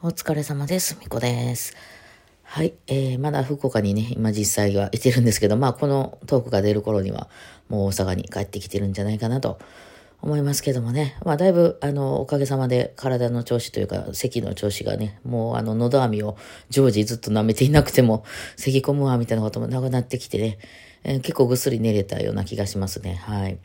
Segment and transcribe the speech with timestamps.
[0.00, 0.96] お疲れ様です。
[1.00, 1.74] みこです。
[2.44, 2.72] はい。
[2.86, 7.28] えー、まだ福岡にね、今実際はいてるんですけど、まあ、このトークが出る頃には、
[7.68, 9.58] もう大阪に帰ってきてるんじゃないかなと
[10.22, 11.16] 思いますけどもね。
[11.24, 16.36] まあ、だいぶ、あの、おかげさまで体の調子というか、咳の調子がね、もう、あの、喉網を
[16.70, 18.22] 常時ずっと舐めていなくても、
[18.54, 20.58] 咳込むわ、みたいなこともなくなってきてね、
[21.02, 23.16] えー結構ぐっすり寝れたような気がしますね。
[23.16, 23.58] はい。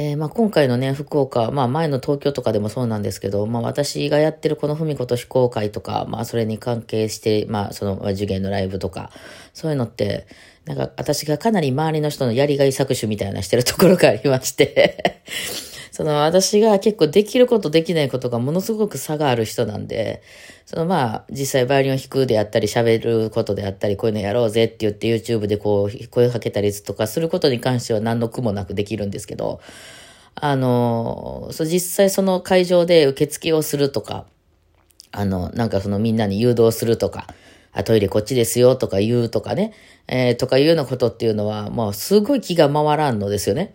[0.00, 9.10] えーまあ、今回のね、福岡、まあ前の東京とかでもそうなんですけど、まあ私がやってるこの文子と非公開とか、まあそれに関係して、まあその受験のライブとか、
[9.54, 10.28] そういうのって、
[10.66, 15.20] なんか私がかなり周りの人のやりがい搾取みたいなしてるところがありまして、
[15.90, 20.22] その私が結構できることできないことがものすごく差がある人なんで、
[20.66, 29.60] そのまあ実際バイオリンを弾くであったり喋ることであったりこういうのやろうぜって言って YouTube でこう声をかけたりとかすることに関しては何の苦もなくできるんですけど、
[30.34, 34.26] あの、そう実際その会場で受付をするとか、
[35.10, 37.26] あの、なんかそのみんなに誘導するとか、
[37.72, 39.72] あトイレこっちですよとか言うとかね、
[40.06, 43.74] えーとかいうようなことっていうのは、まあすごい気が回らんのですよね。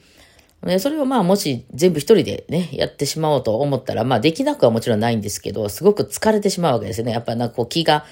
[0.65, 7.11] ね、それをまあもし全部一人でね、やってしまおうと思ったら、まあできなくはもちろんないんですけど、すごく疲れてしまうわけですよね。
[7.11, 8.05] やっぱなんかこう気が、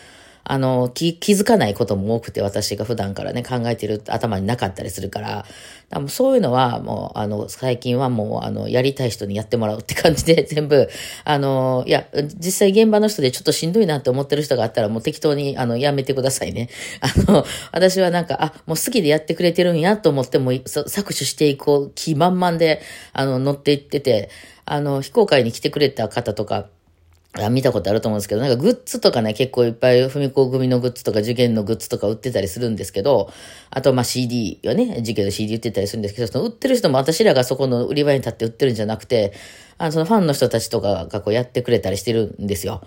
[0.43, 5.45] あの、気、気づかないことも多くて、私が普段からね、考えてる頭になかったりするから、
[5.89, 10.89] 多分そういうのはもう、あの、最近はもう、あの、やりたい人にやってもらうって感じで、 全部、
[11.25, 16.69] あの、いや、実際現場の人でちょっとしんどいなって思ってる人があったら、もう適当に、あの、やめてくださいね。
[17.01, 22.81] あの、私はなんか、あ、もう好きでやってくれてるんやと思って、もう、搾取していこう気満々で、
[23.13, 24.29] あの、乗っていってて、
[24.65, 26.67] あの、非公開に来てくれた方とか、
[27.33, 33.31] あ見たことあると思うんですけど、なんかグッズとかね、結構いっぱい、ふみこ組のグッズとか、受験のグッズとか売ってたりするんですけど、
[33.69, 39.31] あと、ま CD よね、受験の CD 売ってたりするんですけど、その売ってる人も私らがそこの売り場に立って売ってるんじゃなくて、
[39.77, 42.81] あの、そのファンの人たちとかがこうやってくれたりしてるんですよ。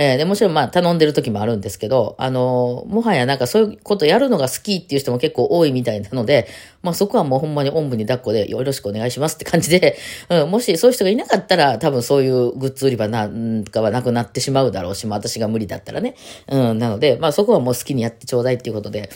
[0.00, 6.46] えーで、もちろんまあ頼んでる時もあるんですけど、あのもはやなんかそういうことやるのが好きっていう人も結構多いみたいなので、
[6.82, 9.98] まあそこはもうほんまにおんぶに抱っこでよろしくお願いしますって感じで、
[10.30, 16.14] うん、もしそういう人がいなかったら多分そういうグッズ売り場なんかはなくなってしまうだろうし、まあ私が無理だったらね。
[16.46, 19.10] うん、なので、まあそこはもう好きにやってちょうだいっていうことで、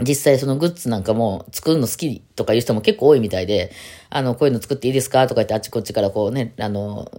[0.00, 3.70] 実際そのグッズなんかも作るの好きとかいう人も結構多いみたいで、
[4.08, 7.10] あの、こういうの作っていいですかとか言ってあっちこっちからこうね、あの、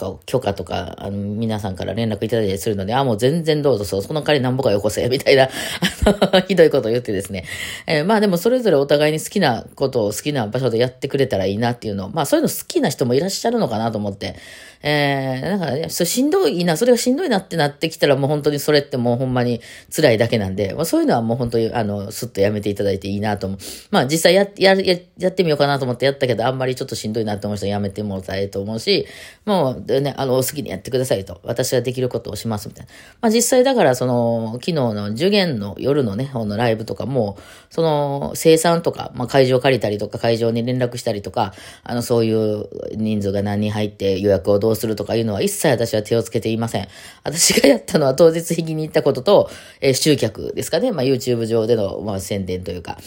[0.00, 7.44] こう許可とか、あの、皆さんから連絡いただいたりするので、あ、もう全然どうぞ、そう、その代わりなんぼかよこせ、みたいな、あの、ひどいことを言ってですね。
[7.86, 14.36] えーまあでもそれぞれお互いに好きなことを好きな場所でやってくれたらいいなっていうの、まあそういうの好きな人もいらっしゃるのかなと思って、
[14.82, 19.60] えー、なんかね、そしんどいな、それがしんどいなってなってきたらもう本当にそれってもうほんまに
[19.94, 23.58] 辛いだけなんで、まあそういうのはもう本当に、あの、すっとやめていただいていいなと思う。
[23.90, 29.06] まあ実際や、や、や、ってみようかなと思ってやったけど、あんまりちょっとしんどいなと思う人はやめてもらいたいと思うし、
[29.44, 31.40] もう、でね、あの、好きにやってくださいと。
[31.44, 32.92] 私ができることをしますみたいな。
[33.20, 37.38] まあ実際だからその、昨日の受験の夜のね、このライブとかも、
[37.70, 46.88] その、生産とか、まあ会場借りたりとか、会場に連絡したりとか、あの、そういう人数が何人入って予約をどうするとかいうのは一切私は手をつけていません。
[47.22, 49.50] 私がやったのは当日引きに行ったことと、
[49.80, 50.92] えー集客ですかね。
[50.92, 52.98] まあ YouTube 上での、まあ宣伝というか、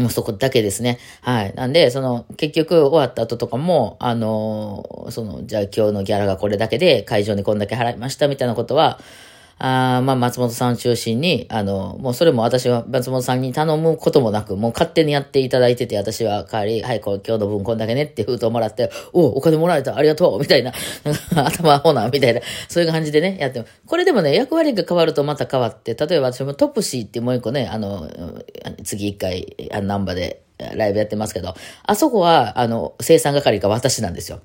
[0.00, 0.98] もうそこだけですね。
[1.20, 1.54] はい。
[1.54, 9.00] なんで、その、結局終わった後とかも、あのーその、じゃあ今日のギャラがこれだけで、会場にこんだけ払いましたみたいなことは、
[9.62, 20.72] あまあ、松本さんを中心に、あの、もうそれも私は松本さんに頼むこともなく、もう勝手にやっていただいてて、私は代わり、はい、今日の分こんだけねって封筒もらって、おお金もらえた、ありがとうみたいな、
[21.34, 22.40] な頭ほな、みたいな、
[22.70, 28.08] そういう感じでね、やってこれでもね、役割が変わるとまた変わって、例えば私もトップシーってもう一個ね、あの、
[28.82, 30.40] 次一回、あ、ナンバで
[30.74, 31.54] ライブやってますけど、
[31.84, 34.40] あそこは、あの、生産係が私なんですよ。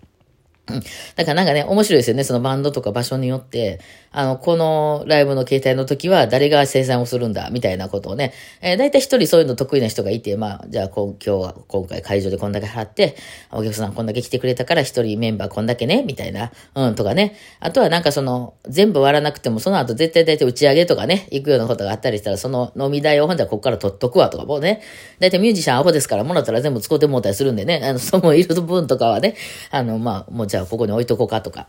[0.67, 0.79] うん。
[1.15, 2.23] だからなんかね、面白いですよね。
[2.23, 3.79] そのバンドとか場所によって、
[4.17, 13.17] あの、このライブの形態の時は誰が生産をするんだ、みたいなことをね、えー、大体一人そういうの得意な人がいて、まあ、じゃあ今日は今回会場でこんだけ払って、
[13.51, 17.35] お客さんこんだけ来てくれたから一人メンバーこんだけね、みたいな、うん、とかね。
[17.59, 24.81] あとはなんかその、全部割らなくても、その後絶対大体打ち上げとかね、行くようなことがあったりしたら、その飲み代をほんじゃここから取っとくわとか、もうね、
[25.19, 29.35] 大体ミュージシャンアホですから、もらったら全部使ってもうたりするんでね、あの、そのいる分とかはね、
[29.71, 31.67] あの、まあ、もうじゃあここに置いとこうかとか。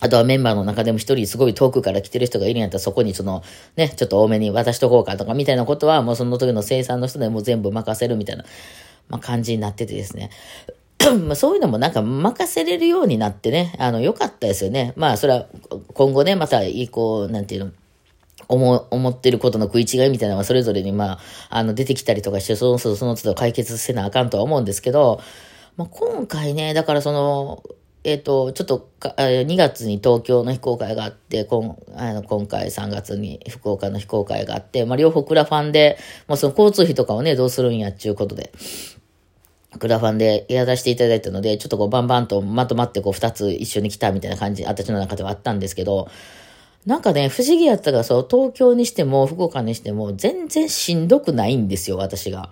[0.00, 3.42] あとはメンバーの中でも一人すごい遠くから来てる人がいるんやったらそこにその
[3.76, 8.44] ね、ちょっと多めに渡しとこうかとかみたいなことはもうその時の生産の人でも全部任せるみたいな、
[9.08, 10.30] まあ、感じになっててですね。
[11.26, 14.92] まあそういうのもなんか任せれるようになってね、あの、良かったですよね。
[14.96, 15.46] まあそれは
[15.94, 17.70] 今後ね、またいいこう、なんていうの、
[18.48, 21.18] 思、思ってることの食い違いみたいなのはそれぞれにまあ、
[21.48, 25.20] あの、出てきたりとかして、その都度その都度解決せなあかんとは思うんですけど、
[25.76, 27.62] まあ今回ね、だからその、
[28.06, 35.98] えっ、ー、と、ちょっとか、2月に東京の非公開があって、今あの今回3月に福岡の非公開があって、まあ、両方クラファンで、
[36.28, 38.52] まあ、その交通費とかをね、どうするんやっていうことで、
[39.80, 46.06] クラファンでやらせていただいたので、ちょっとこうバンバンとまとまってこう2つ一緒に来たみたいな感じ、私の中ではあったんですけど、
[46.86, 52.50] なんかね、不思議やったが、そう、東京にしても福岡にしても全然しんどくないんですよ、私が。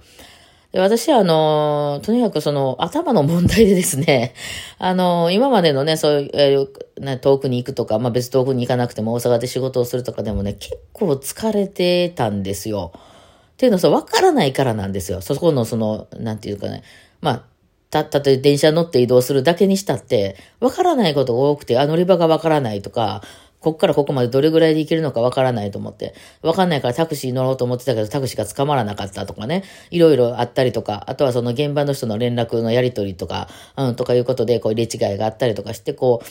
[0.74, 4.34] で私は、あの、とにかくその、頭の問題でですね、
[4.78, 12.90] あの、今までのね、そういう、えー、遠くに行くとか、まあ別遠くに行かなくても大阪で仕事をするとかでもね、結構疲れてたんですよ。
[12.92, 15.20] っていうのは、わからないからなんですよ。
[15.20, 16.82] そこのその、なんていうかね、
[17.20, 17.42] まあ、
[17.90, 23.22] た、たとえ電車乗って移動するだけにしたって、わからないことが多くて、あ、乗り場がわからないとか、
[23.64, 36.22] こっからここまでどれぐらいで行けるのかわからないと思って、わかんないからタクシー乗ろうと思ってたけど、タクシーが捕まらなかったとかね、いろいろあったりとか、あとはその現場の人の連絡のやり取りとか、うん、とかいうことで、こう入れ違いがあったりとかして、こ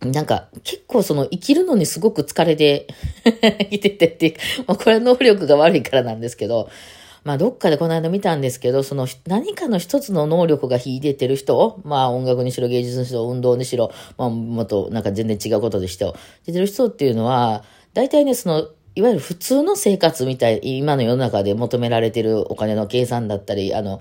[0.00, 2.88] う、なんか、結構その生きるのにすごく疲れて
[3.70, 4.34] いててっていう、
[4.66, 6.68] まあ、これは能力が悪いからなんですけど、
[7.24, 16.12] まあ、どっかでこの間見たんですけど、その何かの一つの能力が秀でてる人を、まあ、音楽にしろ、芸術にしろ、運動にしろ、まあ、もっとなんか全然違うことでして、
[16.46, 17.62] 出てる人っていうのは、
[17.94, 24.00] 大体ね、その、いわゆる普通の生活みたい、今の世の中で求められてるお金の計算だったり、あの、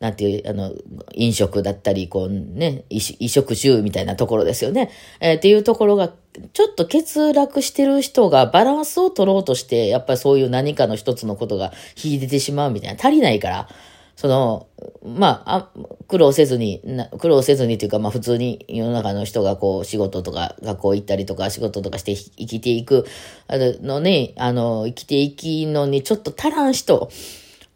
[0.00, 0.72] なんていう、あの、
[1.14, 4.90] 飲食だったり、こうね、衣食住みたいなところですよね。
[5.20, 11.72] えー、っていうところが、ちょっと欠落してる人がバランスを取ろうとして、やっぱりそういう何かの一つのことが
[12.02, 13.68] 引いててしまうみたいな、足りないから、
[14.16, 14.66] その、
[15.04, 15.68] まあ、
[16.08, 16.80] 苦労せずに、
[17.18, 23.06] 苦労せずにというか、まあ普通に世の中の人がこう仕事とか学校行ったりとか仕事とかして生きていく
[23.48, 27.10] のね、あの、生きていきのにちょっと足らん人、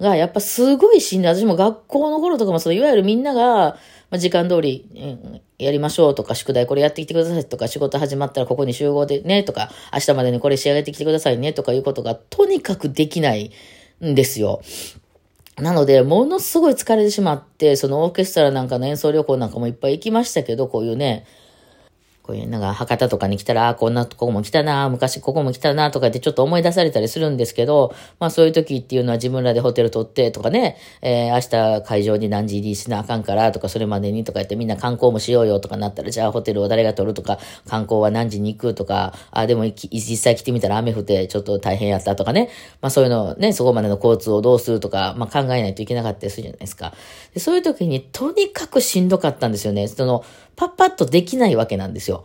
[0.01, 1.29] が、やっぱすごいしんど。
[1.29, 3.79] 私も学校の頃とかも、そのいわゆるみんなが、
[4.11, 13.53] まあ、時間通り、うん、やりましょうとか、宿題これやってきてくださいとか、仕事始まったらここに集合でねとか、明日までにこれ仕上げてきてくださいねとかいうことが、とにかくできない
[14.05, 14.61] んですよ。
[15.57, 21.27] なので、ものすごい疲れてしまって、そのオーケストラなんかの演奏旅行なんかもいっぱい行きましたけど、こういうね、
[22.27, 37.39] こういう、なんか、博多とかに来たら、あ、こんなとこも来たな、昔ここも来たな、とかってちょっと思い出されたりするんですけど、まあそういう時っていうのは自分らでホテル取ってとかね、えー、明日会場に何時入りしなあかんからとか、それまでにとか言ってみんな観光もしようよとかなったら、じゃあホテルを誰が取るとか、
[37.69, 42.49] 観光は何時に行くとか、あ、でも実際来てみたら雨降ってちょっと大変やったとかね、
[42.81, 46.93] まあそういうのね、そこまでの交通をどうするとか、まあ考えないといけなかったりするじゃないですか。
[47.35, 49.89] でそういう時にとにかくしんどかったんですよね。
[49.89, 50.25] その、
[50.57, 52.16] パッパッとできないわけなんですよ。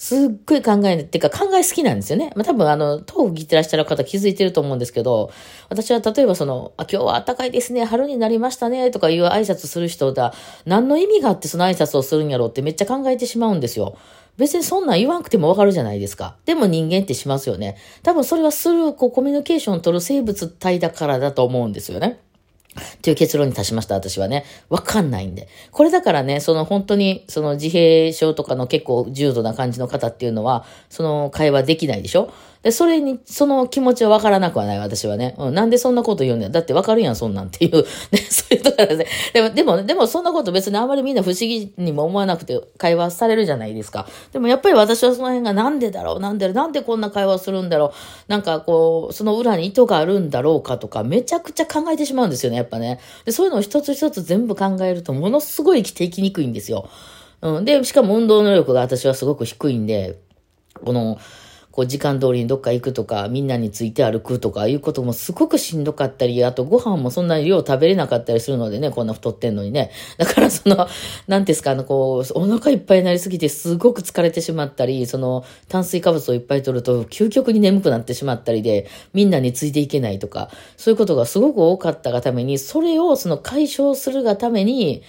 [0.00, 2.32] すっごい考えっていうか考え好きなんですよね。
[2.34, 5.30] まあ、多分あの、豆腐切ってらっしゃる方気づいてると思うんですけど、
[5.68, 10.32] 私は例えばその、あ、今日は暖かいですね、春になりましたね、とかいう挨拶する人だ、
[10.64, 13.98] 何の意味があってその挨拶をするんやろうってめっちゃ考えてしまうんですよ。
[14.38, 16.36] 別にそんなん言わんくてもわかるじゃないですか。
[16.46, 17.76] でも人間ってしますよね。
[18.02, 22.20] 多分それはする、こう、コミュニケーションを取る生物体だからだと思うんですよね。
[23.02, 24.44] という結論に達しました、私はね。
[24.68, 25.48] わかんないんで。
[25.70, 32.32] これだからね、その本当に、その自閉症とかの結構重度な感じの方っていうのは、その会話できないでしょ？
[32.62, 35.34] で、それに、その気持ちはわからなくはない、私はね。
[35.38, 36.52] うん、なんでそんなこと言うんだよ。
[36.52, 37.76] だってわかるやん、そんなんっていう。
[38.12, 39.06] ね、そういうところで、ね。
[39.32, 44.06] でも、でも、でもそんなこと別にあんまりみんな不思議にも思わなくて会話されるじゃないですか。
[44.32, 47.90] でもやっぱり私はその辺がなんでだろう、なんで、なんでこんな会話するんだろう？
[48.28, 53.00] なんかこう、その裏に意図があるんだろうかとか、めちゃくちゃ考えてしまうんですよね、やっぱね。
[53.24, 56.90] で、そういうのを一つ一つ全部考えると、ものすごい生きていきにくいんですよ。
[57.40, 57.64] うん。
[57.64, 60.18] で、しかも運動能力が私はすごく低いんで、
[60.84, 61.18] この、
[61.72, 69.90] こう時間通りにどっか行くとか、みんなについて歩くとかいうこともすごくしんどかったり、あとご飯もそんなに量食べれなかったりするのでね、こんな太ってんのにね。
[70.18, 70.88] だからその、
[71.28, 85.02] なんですか、あの、こう、お腹いっぱいになりすぎてすごく疲れてしまったり、その、炭水化物をいっぱい取ると究極に眠くなってしまったりで、みんなについていけないとか、そういうことがすごく多かったがために、それをその解消するがために、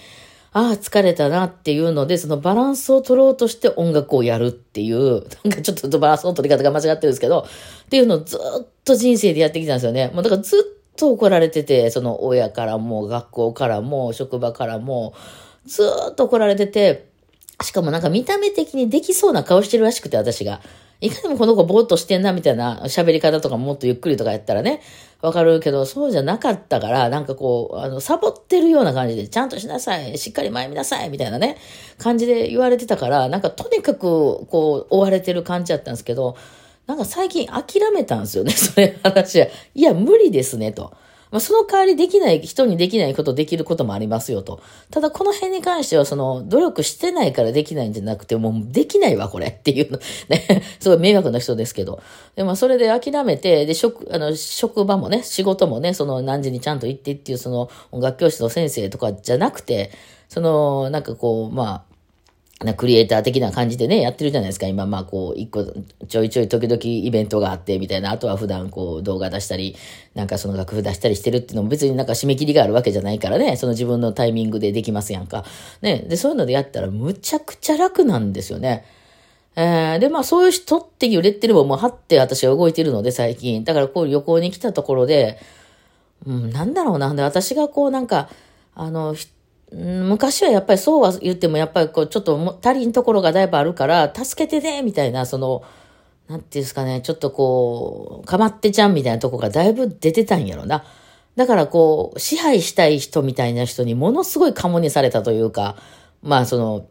[0.53, 7.48] ああ、疲れたなっていうので、そのバランスを取ろうとして音楽をやるっていう、なんかちょっとバランスの取り方が間違ってるんですけど、
[7.86, 10.12] っていうのをずっと人生でやってきたんですよね。
[10.13, 15.13] もうだからずっと怒られてて、その親からも、学校からも、職場からも、
[15.65, 17.10] ずっと怒られてて、
[17.63, 20.60] しかもなんか見た目的にできそうな顔してるらしくて、私が。
[21.00, 24.81] いかにもこの子ぼーっとしてんなみたいな喋り方とかもっとゆっくりとかやったらね、
[25.22, 31.58] わかるけど、そうじゃなかったから、なんかこう、あの、サボってるような感じで、ちゃんとしなさい、しっかり前見なさい、みたいなね、
[32.00, 36.36] 感じで言われてたから、なんかとにかく、こう、追われてる感じだったんですけど、
[36.88, 39.48] なんか最近諦めたんですよね、それ話は。
[39.75, 40.92] いや、無理ですね、と。
[41.31, 44.61] まあ、その代わりできない、人にできないことできることもありますよと。
[44.91, 50.00] ただこの辺に関しては、その、努力してないからできないんじゃなくて、もうできないわ、これっていうの。
[50.29, 50.61] ね。
[50.79, 52.01] すごい迷惑な人ですけど。
[52.35, 59.91] で、まあ、それで諦めて、で、職、あの、職場もね、仕事もね、その何時にちゃんと行ってっていう、その、音楽教室の先生とかじゃなくて、
[60.27, 61.90] その、なんかこう、まあ、
[62.63, 64.68] なクリエイター的な感じでね、やってるじゃないですか。
[64.68, 65.65] 今、まあ、こう、一個、
[66.08, 68.12] ちょいちょい時々イベントがあって、みたいな。
[68.12, 69.75] あとは普段、こう、動画出したり、
[70.13, 73.56] なんかその楽譜出したりしてるっていうのも別になんか締め切りがあるわけじゃないからね。
[73.58, 75.44] その自分のタイミングでできますやんか。
[75.82, 76.06] ね。
[76.08, 78.86] で、そういうのでやったらむちゃくちゃ楽なんですよね。
[79.56, 83.63] えー、で、まあ、そういう人っていうレッテルももう貼って私は動いてるので、最近。
[83.63, 85.39] だから、こう、旅行に来たところで、
[86.25, 87.13] うん、なんだろうな。
[87.13, 88.30] で、私がこう、なんか、
[88.75, 89.15] あの、
[89.72, 95.63] 昔はやっぱりそうは言ってもやっぱりこうちょっと足りんところがだいぶあるから助けてねみたいなその
[96.28, 100.84] なんていうんですかねちょっとこうかまってちゃんみたいなとこがだいぶ出てたんやろな。
[101.38, 105.78] だからこう支配したい人みたいな人にものすごいカモにされたというか
[106.22, 106.86] まあその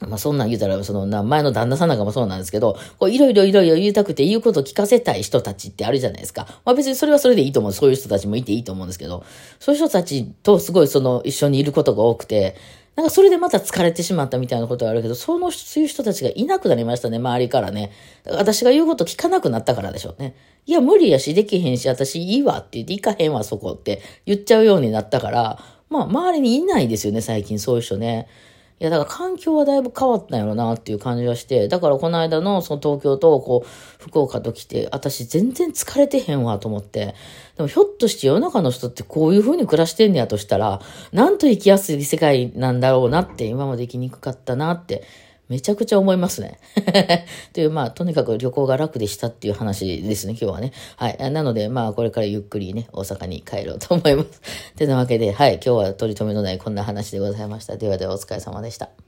[0.00, 6.46] まあそんなん言うたら、その、前の旦那さんなんかもそうなんですけど、こういろいろいろいろ言いたくて言うことを聞かせたい人たちってあるじゃないですか。
[6.64, 7.72] まあ別にそれはそれでいいと思う。
[7.72, 9.24] そういう人たちもいていいと思うんですけど、
[9.58, 12.56] そういう人たちとすごいその一緒にいることが多くて、
[12.96, 17.92] なんかそれでまた疲れてしまったみたいなことがあるけど、その、そういう人たちがいなくなりましたね、周りからね。
[18.24, 20.34] 私が言うこと聞かなくなったからでしょうね。
[20.64, 25.58] いや、無理やし、できへんし、私いいわって言って、行かへんわ、そこって言っちゃうようになったから、
[25.90, 28.28] まあ、周りにいないですよね、最近そういう人ね。
[28.78, 33.68] いや、だから環境はだいぶ変わったんやろなっていう感じがして、だからこの間のその東京とこう、
[33.98, 37.14] 福岡と来て、私全然疲れてへんわと思って、
[37.56, 45.04] でもひょっとして世の中の人ってこういう風に暮らしてんねやとしたら、なんと生きやすい世界なんだろうなって、今まで生きにくかったなって、
[45.48, 46.58] めちゃくちゃ思いますね。
[47.52, 50.72] という、まあ、とにかく旅行が楽でしたっていう話ですね、今日はね。
[50.96, 51.30] はい。
[51.30, 54.40] なので、まあ、これからゆっくりね、大阪に帰ろうと思います。
[54.76, 55.54] てなわけで、はい。
[55.54, 57.76] 今日は取り留めのないこんな話でございました。
[57.76, 59.05] ではではお疲れ様でした。